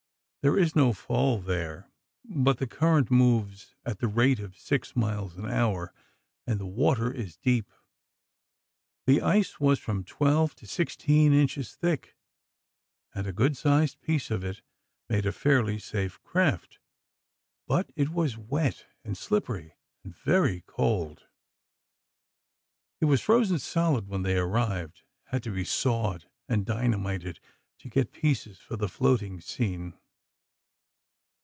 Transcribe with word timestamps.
There 0.43 0.57
is 0.57 0.75
no 0.75 0.91
fall 0.91 1.39
there, 1.39 1.91
but 2.25 2.57
the 2.57 2.65
current 2.65 3.11
moves 3.11 3.75
at 3.85 3.99
the 3.99 4.07
rate 4.07 4.39
of 4.39 4.57
six 4.57 4.95
miles 4.95 5.35
an 5.37 5.45
hour, 5.47 5.93
and 6.47 6.59
the 6.59 6.65
water 6.65 7.11
is 7.13 7.37
deep. 7.37 7.69
The 9.05 9.21
ice 9.21 9.59
was 9.59 9.77
from 9.77 10.03
twelve 10.03 10.55
to 10.55 10.65
sixteen 10.65 11.31
inches 11.31 11.75
thick, 11.75 12.15
and 13.13 13.27
a 13.27 13.31
good 13.33 13.55
sized 13.55 14.01
piece 14.01 14.31
of 14.31 14.43
it 14.43 14.63
made 15.09 15.27
a 15.27 15.31
fairly 15.31 15.77
safe 15.77 16.19
craft, 16.23 16.79
but 17.67 17.91
it 17.95 18.09
was 18.09 18.35
wet 18.35 18.87
and 19.03 19.15
slippery, 19.15 19.75
and 20.03 20.15
very 20.15 20.63
cold. 20.65 21.27
It 22.99 23.05
was 23.05 23.21
frozen 23.21 23.59
solid 23.59 24.07
when 24.07 24.23
they 24.23 24.37
arrived; 24.39 25.03
had 25.25 25.43
to 25.43 25.51
be 25.51 25.65
sawed 25.65 26.25
and 26.49 26.65
dynamited, 26.65 27.39
to 27.77 27.89
get 27.89 28.11
pieces 28.11 28.57
for 28.57 28.75
the 28.75 28.89
floating 28.89 29.39
scene. 29.39 29.93